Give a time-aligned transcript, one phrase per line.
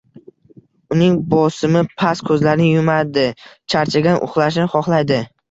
[0.95, 3.27] Uning bosimi past, ko`zlarini yumadi,
[3.75, 5.23] charchagan, uxlashni xohlaydi